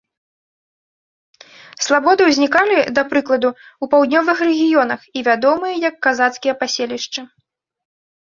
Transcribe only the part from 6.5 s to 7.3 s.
паселішчы.